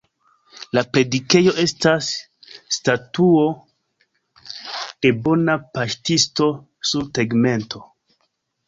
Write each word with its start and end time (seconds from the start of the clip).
La 0.77 0.83
predikejo 0.95 1.53
estas 1.63 2.07
Statuo 2.77 3.45
de 5.07 5.13
Bona 5.29 5.61
Paŝtisto 5.79 6.51
sur 6.93 7.11
tegmento. 7.21 7.89